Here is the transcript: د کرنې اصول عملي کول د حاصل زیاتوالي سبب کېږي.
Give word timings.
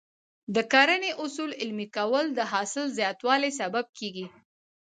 د 0.55 0.57
کرنې 0.71 1.11
اصول 1.23 1.51
عملي 1.63 1.87
کول 1.97 2.25
د 2.37 2.39
حاصل 2.51 2.85
زیاتوالي 2.97 3.51
سبب 3.59 3.85
کېږي. 3.97 4.25